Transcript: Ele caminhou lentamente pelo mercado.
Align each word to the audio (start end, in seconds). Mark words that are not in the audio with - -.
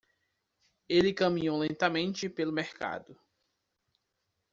Ele 0.89 1.13
caminhou 1.13 1.59
lentamente 1.59 2.27
pelo 2.27 2.51
mercado. 2.51 3.15